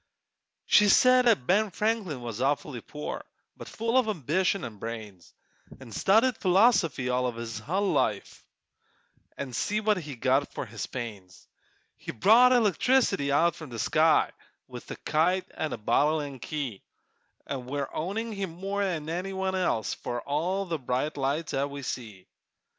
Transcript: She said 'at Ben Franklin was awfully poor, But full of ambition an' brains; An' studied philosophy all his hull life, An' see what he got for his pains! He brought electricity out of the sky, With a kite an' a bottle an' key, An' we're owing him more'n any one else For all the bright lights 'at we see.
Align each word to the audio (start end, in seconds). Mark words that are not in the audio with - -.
She 0.65 0.89
said 0.89 1.27
'at 1.27 1.45
Ben 1.45 1.69
Franklin 1.69 2.23
was 2.23 2.41
awfully 2.41 2.81
poor, 2.81 3.23
But 3.55 3.67
full 3.69 3.99
of 3.99 4.07
ambition 4.09 4.65
an' 4.65 4.77
brains; 4.77 5.31
An' 5.79 5.91
studied 5.91 6.37
philosophy 6.39 7.09
all 7.09 7.31
his 7.33 7.59
hull 7.59 7.91
life, 7.91 8.43
An' 9.37 9.53
see 9.53 9.79
what 9.79 9.97
he 9.97 10.15
got 10.15 10.51
for 10.55 10.65
his 10.65 10.87
pains! 10.87 11.47
He 11.97 12.11
brought 12.11 12.51
electricity 12.51 13.31
out 13.31 13.61
of 13.61 13.69
the 13.69 13.77
sky, 13.77 14.31
With 14.67 14.89
a 14.89 14.95
kite 14.95 15.45
an' 15.53 15.71
a 15.71 15.77
bottle 15.77 16.19
an' 16.19 16.39
key, 16.39 16.81
An' 17.45 17.67
we're 17.67 17.87
owing 17.93 18.31
him 18.33 18.49
more'n 18.53 19.07
any 19.07 19.33
one 19.33 19.53
else 19.53 19.93
For 19.93 20.19
all 20.21 20.65
the 20.65 20.79
bright 20.79 21.15
lights 21.15 21.53
'at 21.53 21.69
we 21.69 21.83
see. 21.83 22.27